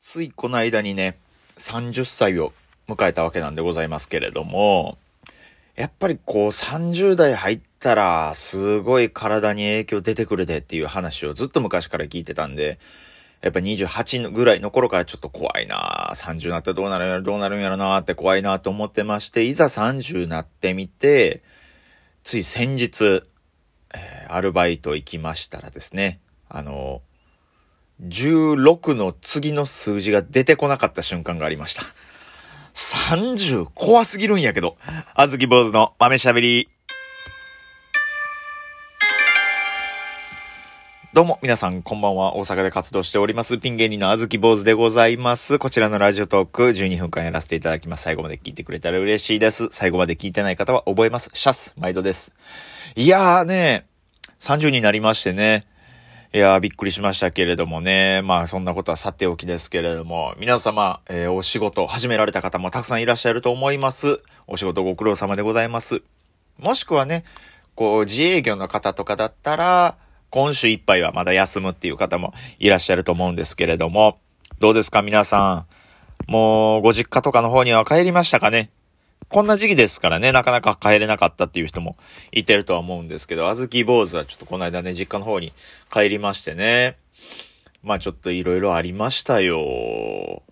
[0.00, 1.18] ついこの間にね、
[1.56, 2.52] 30歳を
[2.86, 4.96] 迎えたわけなんでございますけれども、
[5.74, 12.78] やっぱりこう30代入ったらすごい体に影響出てくるでっていう話をずっと昔から聞いてたんで、
[13.40, 21.42] やっぱ28ぐらいの頃からちょっと怖いな30になったらどうなるんやろどうなるんやろなって怖いなと思ってまして、いざ30になってみて、
[22.22, 23.24] つい先日、
[23.94, 27.02] えー、アルバイト行きましたらですね、あの、
[28.02, 31.82] 16の次の数字が出てこなかった瞬間がありました。
[32.74, 34.76] 30怖すぎるんやけど。
[35.14, 36.68] あずき坊主の豆しゃべり。
[41.14, 42.36] どうも、皆さん、こんばんは。
[42.36, 43.58] 大阪で活動しております。
[43.58, 45.58] ピン芸人のあずき坊主でございます。
[45.58, 48.04] こちらのラジオトーク、12分間やらせていただきます。
[48.04, 49.66] 最後まで聞いてくれたら嬉しいです。
[49.72, 51.30] 最後まで聞いてない方は覚えます。
[51.32, 52.32] シャス、毎度です。
[52.94, 53.86] いやーね、
[54.38, 55.66] 30になりましてね。
[56.34, 58.20] いやびっくりしましたけれどもね。
[58.22, 64.20] まあ、そんなことはさておきですけれども、皆様、えー、お仕事始められた方もたくさんいらっしゃると思います。
[64.46, 66.02] お仕事ご苦労様でございます。
[66.58, 67.24] もしくはね、
[67.74, 69.96] こう、自営業の方とかだったら、
[70.28, 74.18] 今週いっぱいはまだ休むっていう方もいらっしゃると思うんですけれども、
[74.58, 75.64] どうですか皆さ
[76.28, 76.30] ん。
[76.30, 78.68] もう、ご実家とかの方には帰りましたかね？
[79.30, 81.96] こんな時期ですからね、なかなか帰れなかったっていう人も
[82.32, 85.52] いてるとは思うんですけど、あずき坊主はちょっとこの間ね、実家の方に
[85.92, 86.96] 帰りましてね。
[87.82, 90.42] まあちょっといろいろありましたよ。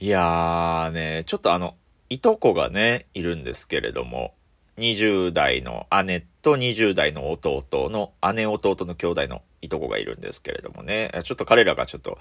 [0.00, 1.74] いやーね、ちょっとあの、
[2.08, 4.34] いとこがね、いるんですけれども、
[4.76, 11.10] 20代の姉と20代の弟の姉弟の兄弟のいとこがいるんですけれどもね。
[11.24, 12.18] ちょっと彼らがちょっと、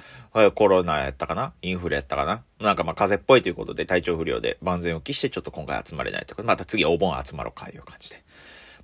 [0.56, 1.54] コロナやったかな？
[1.62, 2.44] インフルやったかな？
[2.60, 8.24] なんかまあ風邪っぽいということで体調不良で万全を期してちょっと今回集まれないとか、また次お盆集まろうかいう感じで。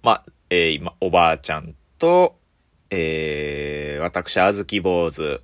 [0.01, 2.37] まあ、えー、今、おばあちゃんと、
[2.89, 5.41] えー、私、あずき坊主、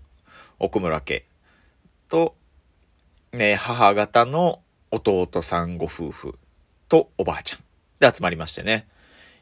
[0.59, 1.25] 奥村家
[2.09, 2.35] と、
[3.31, 6.39] ね、母方の弟さんご夫婦
[6.89, 7.59] とおばあちゃん
[7.99, 8.87] で集まりましてね。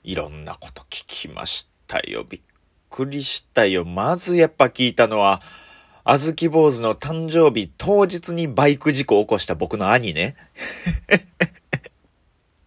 [0.04, 2.26] いろんなこと聞きましたよ。
[2.28, 2.42] びっ
[2.90, 3.86] くりしたよ。
[3.86, 5.42] まずやっぱ聞いたのは、
[6.04, 10.36] あずき坊主の誕生日当日にバイク事故を起こした僕の兄ね。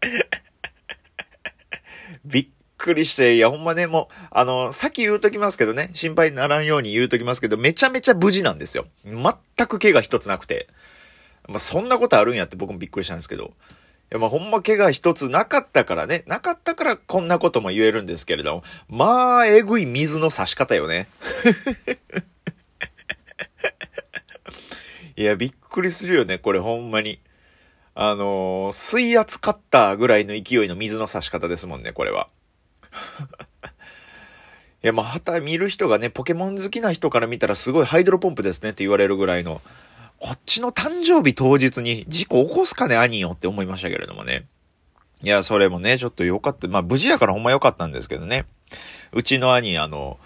[2.24, 2.48] びっ
[2.78, 8.86] くりして、いやほんまね、もう、あの、さっき言うときますけどね、心配にならんように言うときますけど、めちゃめちゃ無事なんですよ。
[9.04, 10.68] 全く怪我一つなくて。
[11.46, 13.52] まあ、そんなことあるんやって僕もびっくりしたんですけど。
[14.10, 16.24] や、まあ、ほんま怪我一つなかったからね。
[16.26, 18.62] なかったからこんなことも言えるんですけれども。
[18.88, 21.08] まあ、えぐい水の差し方よね。
[25.16, 27.20] いや、びっくりするよね、これほんまに。
[27.94, 32.28] あのー、水圧カッターぐらいの勢いの水の差し方ですもんね、これは。
[34.84, 39.62] いや、まあ、はた見る人がね、ポケモン好きな人から見たらすごいハイドロポンプですねって言われるぐらいの、
[40.26, 44.48] こっちの誕生日当日に事故起こすかね、兄よって思いましたけれどもね。
[45.22, 46.66] いや、それもね、ちょっと良かった。
[46.66, 48.44] まあ、無事やからほんま良かったんですけどね。
[49.12, 50.18] うちの兄、あの、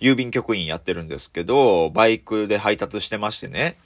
[0.00, 3.76] 郵便局員やってるんですけど、バイクで配達してましてね。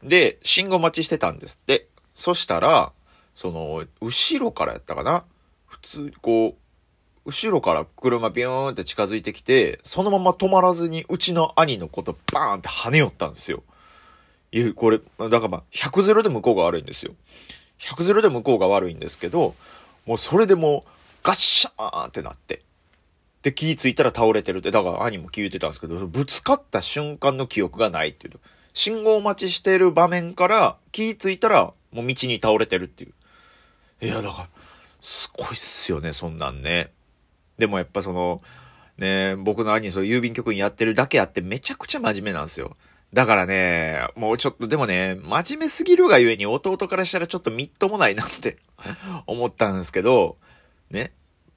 [0.00, 1.88] で、信号待ちしてたんですって。
[2.14, 2.92] そしたら、
[3.34, 5.24] その、後ろからやったかな？
[5.66, 6.54] 普通、こ
[7.24, 13.64] う、後ろから車ビューンって近づいてきて、そのまま止まらずにうちの兄のことバーンって跳ね寄ったんですよ。
[14.58, 17.14] いう、これ、だからまあ、100ゼロで向こうが悪いんですよ。
[17.80, 19.54] 100ゼロで向こうが悪いんですけど、
[20.06, 20.88] もうそれでもう
[21.22, 22.62] ガッシャーンってなって。
[23.42, 28.40] で、気ぃついたら倒れてるって、だから兄も聞いてたんですけど、ぶつかった瞬間の記憶がないっていう。
[28.72, 33.12] 信号待ちしてる場面から気ぃついたらもう道に倒れてるっていう。
[34.04, 34.48] いや、だから、
[35.00, 36.90] すごいっすよね、そんなんね。
[37.58, 38.42] でもやっぱその、
[38.98, 42.76] ね、僕の兄、そう郵便局員やってるだけあってめちゃくちゃ真面目なんですよ。
[43.12, 48.58] だからね、もうちょっと、でもね、真面目すぎるがゆえに弟からしたらちょっとみっともないなって
[49.26, 50.36] 思ったんですけど、
[50.90, 51.12] ね、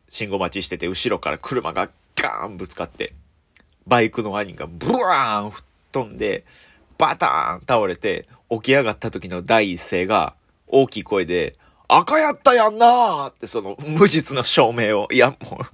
[0.07, 3.13] 信号待ちしてて後ろから車がガーンぶつかって、
[3.87, 6.45] バイクの兄がブワーン吹っ飛んで、
[6.97, 10.35] バターン倒れて、起き上がった時の第一声が、
[10.67, 11.55] 大きい声で、
[11.87, 15.65] 赤やったやんなーってその無実の証明を、いやもう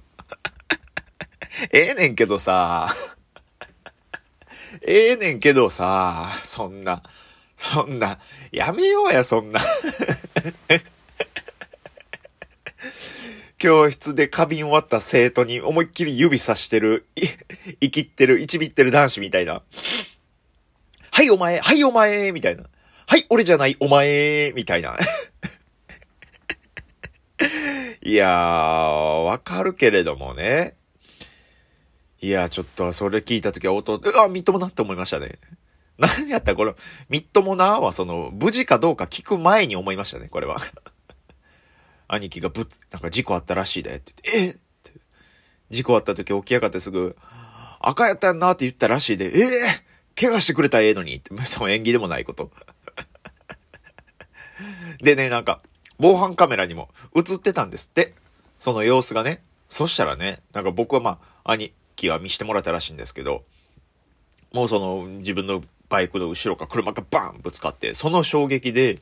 [1.70, 2.88] ええねんけどさ、
[4.88, 7.02] ええねんけどさ、そんな、
[7.56, 8.20] そんな、
[8.52, 9.60] やめようや、そんな。
[13.58, 17.04] 教室で花瓶終わった生徒に思いっきり指さしてる、
[17.80, 19.62] 生きってる、いちびってる男子みたいな。
[21.10, 22.62] はいお前、はいお前、みたいな。
[23.08, 24.96] はい俺じゃない、お前、みたいな。
[28.02, 30.76] いやー、わかるけれどもね。
[32.20, 35.38] いや、ちょっとそれ聞いたときは音、うわ、みっともなって思いましたね。
[35.98, 36.74] 何やったこの、
[37.08, 40.60] みっともなはその、無事かどうか聞く前に思いましたね、これは。
[42.08, 44.54] 兄貴がぶなんか事故あったらしいで、ってって、えっ？
[44.54, 44.92] て
[45.70, 47.16] 事故あった時起き上がってすぐ、
[47.80, 52.50] 赤やったんなって言ったらしいで、ええー、怪我してくれたらええのにって、 その縁起でもないこと。
[54.98, 55.60] でね、なんか、
[55.98, 58.14] 防犯カメラにも映ってたんですって。
[58.58, 59.42] その様子がね。
[59.68, 63.42] そしたらね、なんか僕はまあ、兄貴は見してもらったらしいんですけど、
[64.52, 69.00] もうその自分のバイクの後ろから車がバーンぶつかって、その衝撃で、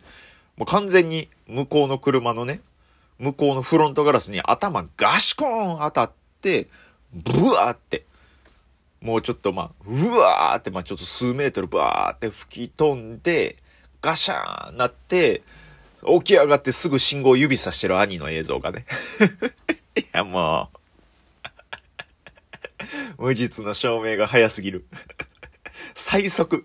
[0.57, 2.61] もう完全に向こうの車のね、
[3.19, 6.69] 向こうのフロントガラスに頭ガシコーン当たって、
[7.13, 8.05] ブワーって、
[9.01, 13.57] もうちょっとまあ、うわーって、まあちょっと数メートルバーって吹き飛んで、
[14.01, 15.43] ガシャーンなって、
[16.07, 18.85] 起き上がってすぐ信号を指さしてる兄の映像がね。
[19.97, 20.79] いや、もう
[23.19, 24.87] 無実の証明が早すぎる。
[25.95, 26.65] 最速、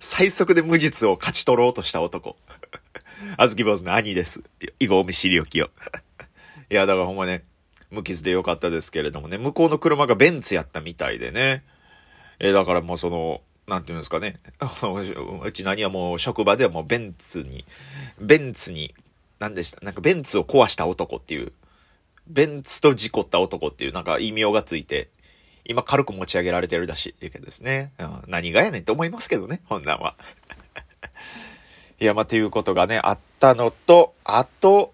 [0.00, 2.36] 最速で無実を勝ち取ろうとした男。
[3.36, 4.42] あずき坊主の兄です。
[4.78, 5.66] 以後お見知りおきを。
[6.70, 7.44] いや、だからほんまね、
[7.90, 11.64] 無傷でよかったですけれどもね、向こうの車がベンツやったみたいでね。
[12.38, 14.38] え、だからもうその、なんていうんですかね。
[15.44, 17.64] うち何はもう職場ではもうベンツに、
[18.18, 18.94] ベンツに、
[19.38, 19.80] 何でした？
[19.84, 21.52] なんかベンツを壊した男っていう、
[22.26, 25.10] ベンツと事故った男っていうなんか異名がついて、
[25.64, 27.92] 今軽く持ち上げられてるらしいけどですね。
[27.98, 30.14] うん、何がやねんって思いますけどね、こんなんは。
[32.00, 34.92] いや、まあ、ていうことがね、あったのと、あと、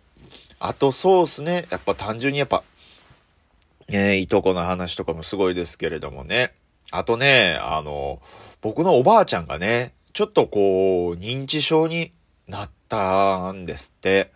[0.59, 1.67] あとそうっすね。
[1.71, 2.63] やっぱ単純にやっぱ、
[3.91, 6.53] え、いとこの話とかもすごいですけれどもね。
[6.91, 8.21] あとね、あの、
[8.61, 12.13] 僕のおばあちゃんがね、ちょっとこう、認知症に
[12.47, 14.33] なったんですって。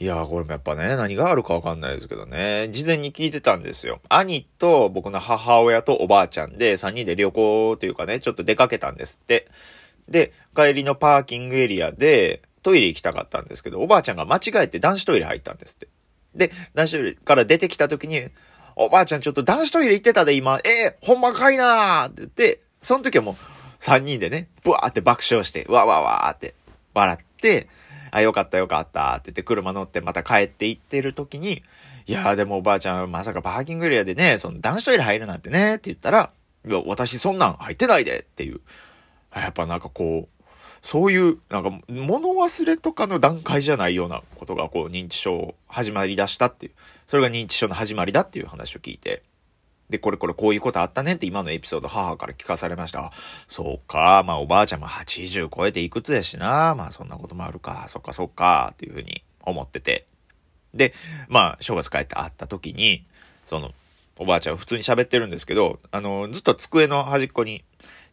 [0.00, 4.00] いやこれもやっぱね、何があるかわかんないですけどね、事前に聞いてたんですよ。
[4.08, 9.48] 兄と僕の母親とおばあちゃんで3人で旅行というかね、ちょっと出かけたんですって。
[10.08, 15.88] で、帰りのパーキングエリアでトイレ行きたかったんですけど、おばあちゃんが間違えて男子トイレ入ったんですって。
[16.36, 18.28] で、男子トイレから出てきた時に、
[18.76, 23.34] おばあちゃんちょっと男子トイレ行ってたで今、えー、ほんまかいなーって言って、その時はもう
[23.80, 26.54] 3人でね、ブワーって爆笑して、わわわーって
[26.94, 27.66] 笑って、
[28.10, 31.62] あ、よかったよかったって言って車乗ってまた帰って行ってる時に、
[32.06, 36.30] いやーでもおばあちゃんまさかパーキングエリアでね、その男子トイレ入るなんてねって言ったら、
[36.66, 38.60] いや、私そんなん入ってないでっていう。
[39.34, 40.44] やっぱなんかこう、
[40.82, 46.72] そういう、なんか、物忘れとかの段階じゃないようなことが、こう、認知症始まりだしたっていう。
[47.06, 49.22] それが認知症の始まりだっていう話を聞いて。
[49.90, 53.10] で、これこれこういうことあったねって今のエピソード母から聞かされました。
[53.46, 54.22] そうか。
[54.26, 56.74] まあおばあちゃんも80超えていくつやしな。
[56.74, 57.86] まあそんなこともあるか。
[57.88, 58.70] そっかそっか。
[58.72, 60.06] っていうふうに思ってて。
[60.74, 60.92] で、
[61.28, 63.04] まあ正月帰って会った時に、
[63.44, 63.72] その、
[64.18, 67.64] おばあちゃん普通に喋ってるんですけど、あの、ずっと机の端っこに、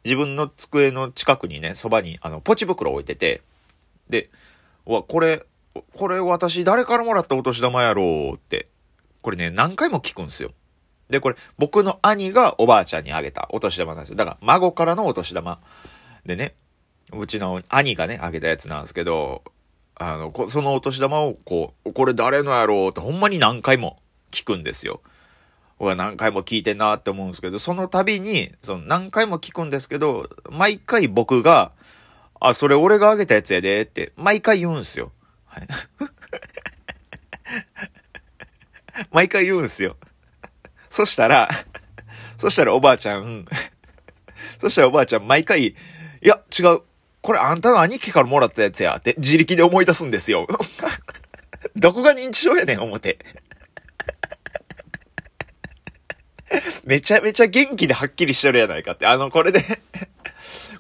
[0.06, 3.42] 自分の机の近くにね、そばに、あの、ポチ袋置いてて、
[4.10, 4.30] で、
[4.86, 5.44] わ、これ、
[5.98, 8.70] これ私誰からもらったお年玉やろうって、
[9.22, 10.52] これね、何回も聞くんですよ。
[11.10, 14.16] で、これ、僕の兄がおばあちゃんにあげたお年玉なんですよ。
[14.16, 15.60] だから、孫からのお年玉。
[16.26, 16.56] でね、
[17.14, 19.44] うちの兄がね、あげたやつなんですけど、
[19.96, 24.00] あの、そのお年玉をこう、これ誰のやろうってほんまに何回も
[24.32, 25.02] 聞くんですよ。
[25.78, 31.72] 俺は何回も聞いてんなって思うんですけど、その度に、その何回も聞くんですけど、毎回僕が、
[32.40, 35.12] あ、それ俺があげたやつやでって、毎回言うんすよ。
[35.46, 35.68] はい。
[39.12, 39.98] 毎回言うんすよ。
[40.96, 41.50] そしたら、
[42.38, 43.46] そしたらおばあちゃん、
[44.60, 45.76] そしたらおばあちゃん毎回、い
[46.22, 46.84] や、違う。
[47.22, 50.48] これあんたの兄貴からもらったやつやって自力で思い出すんですよ。
[51.76, 53.18] どこが認知症やねん、思て。
[56.86, 59.06] めちゃめちゃ元気ではっきりしてるやないかって。
[59.06, 59.62] あの、これで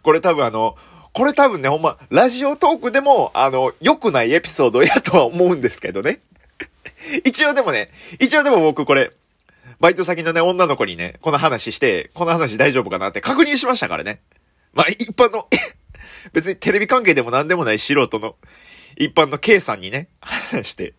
[0.01, 0.77] これ多分あの、
[1.11, 6.21] これ多分ね、ほんま、ラジオトークでも、あの、良くないエピソードやとは思うんですけどね。
[7.25, 9.11] 一応でもね、一応でも僕これ、
[9.79, 14.21] バイト先のね、女の子にね、この話して、この話大丈夫かなって確認しましたからね。
[14.73, 15.47] まあ、一般の
[16.33, 18.35] 別にテレビ関係でも何でもない素人の
[18.97, 20.93] 一般の K さんにね、話して、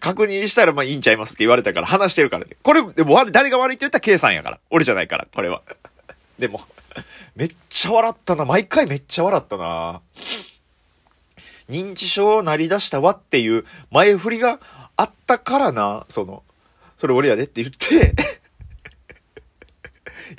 [0.00, 2.56] 確認したらまあいいんちゃいますって言われたから話してるからね。
[2.62, 4.60] これ、でも誰が悪いって言ったら K さんやから。
[4.70, 5.62] 俺じゃないから、これは。
[6.38, 6.60] でも、
[7.34, 8.44] めっちゃ笑ったな。
[8.44, 10.00] 毎回めっちゃ笑ったな。
[11.68, 14.60] 認知症をなりだしたわっていう前振りが
[14.96, 16.42] あったからな、その、
[17.02, 18.14] それ俺やでって言って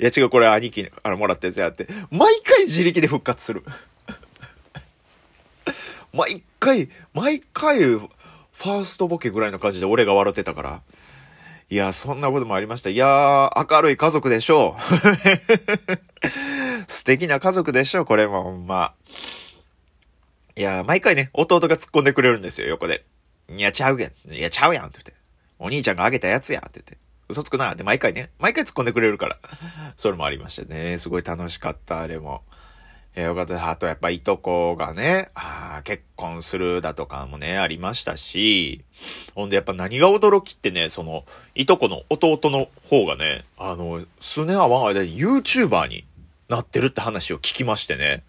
[0.00, 3.62] いや違う、これ兄貴からもらったやつやって、毎回自力で復活する
[6.14, 10.80] 毎回、毎回、ファーストボケぐらいの感じで俺が笑ってたから。
[11.68, 12.88] いや、そんなこともありました。
[12.88, 14.80] いやー、明るい家族でしょう。
[16.90, 18.94] 素敵な家族でしょう、これもほんま。
[20.56, 23.04] いや、毎回ね、弟が突っ込んでくれるんですよ、横で。
[23.50, 24.32] いや、ちゃうやん。
[24.32, 25.23] いや、ちゃうやんって言って。
[25.58, 26.98] お兄ちゃんがあげたやつやって言って。
[27.28, 29.38] 嘘つくなって毎回ね、毎回突っ込んでくれるから。
[29.96, 30.98] それもありましたね。
[30.98, 32.42] すごい楽しかった、あれも。
[33.16, 33.70] えー、よかった。
[33.70, 38.84] あとやっぱいとこがね、ああ結婚するだとかもね、ありましたし、
[39.34, 46.04] ほんでやっぱ何が驚きってね、その、いとこの弟の方がね、あの、数年会わん間に YouTuber に
[46.48, 48.22] なってるって話を聞きましてね。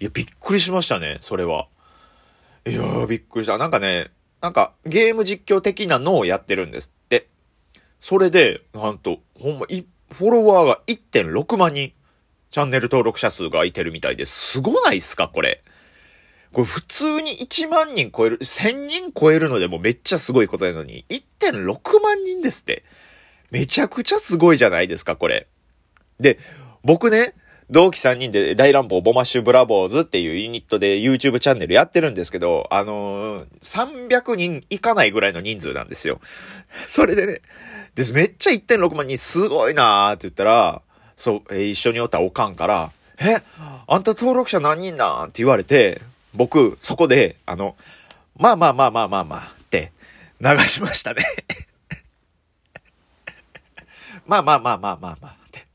[0.00, 1.68] いや、びっくりしましたね、それは。
[2.66, 3.58] いやー、びっくりした。
[3.58, 4.10] なんかね、
[4.44, 7.28] なんかゲーム実況的なのをやってるんですって。
[7.98, 9.64] それで、なんと、ほんま、
[10.10, 11.94] フォロワーが1.6万人。
[12.50, 14.52] チャンネル登録者数が空いてるみたいです。
[14.52, 15.62] すごないっすかこれ。
[16.52, 22.84] これ普通に1万人超える、1000人超えるのでもめっちゃすごいことなのに、1.6万人ですって。
[23.50, 25.46] めちゃくちゃすごいじゃないですか、これ。
[26.20, 26.38] で、
[26.82, 27.32] 僕ね、
[27.74, 33.46] 同期3人で大乱暴ボマッシュブラボーズっていうユニットで YouTube チャンネルやってるんですけど、あのー、
[34.08, 36.20] 300人いかないぐらいの人数なんですよ。
[36.86, 37.40] それでね、
[37.96, 38.12] です。
[38.12, 40.82] めっちゃ1.6万人すごいなーって言ったら、
[41.16, 43.38] そう、えー、一緒におったおかんから、え、
[43.88, 45.24] あんた登録者何人なん？
[45.24, 46.00] って言われて、
[46.32, 47.76] 僕、そこで、あの、
[48.36, 49.92] まあまあまあまあまあまあって
[50.40, 51.24] 流しましたね
[54.26, 55.66] まあまあまあまあまあまあって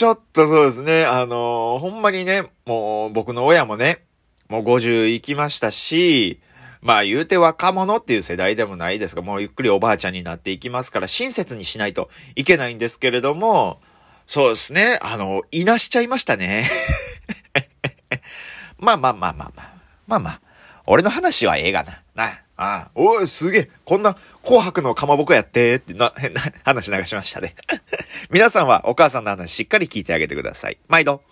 [0.00, 4.02] ちょっとそうですね、あのー、ほんまにね、もう僕の親もね、
[4.48, 6.40] もう50行きましたし、
[6.80, 13.82] まあ言うて若者っていう世代でもないですが、もうゆっくりおばあちゃんになっていきますから、親切にしないといけないんですけれども、
[14.26, 16.66] そうですね、あの、いなしちゃいましたね。
[18.80, 19.72] まあまあまあまあまあ。
[20.06, 20.40] まあまあ。
[20.86, 22.00] 俺の話はええがな。
[22.14, 22.40] な。
[22.62, 23.70] ああ、おい、すげえ。
[23.86, 24.14] こんな
[24.44, 27.54] 紅白のかまぼこやって、ってな、変な話流しましたね。
[28.30, 30.76] 皆さんはお母さんの話しっかり聞いてあげてください。
[30.86, 31.22] 毎度。